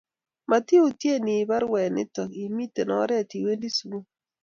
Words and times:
matiyutien 0.49 1.25
iib 1.35 1.47
baruwt 1.49 1.87
nito 1.95 2.23
imite 2.43 2.81
oret 3.01 3.29
iwendi 3.39 3.69
sukul 3.77 4.03